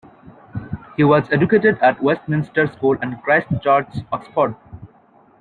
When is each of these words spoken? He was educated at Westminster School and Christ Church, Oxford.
He 0.97 1.03
was 1.03 1.29
educated 1.31 1.77
at 1.79 2.01
Westminster 2.01 2.65
School 2.65 2.97
and 3.03 3.21
Christ 3.21 3.45
Church, 3.61 3.97
Oxford. 4.11 4.55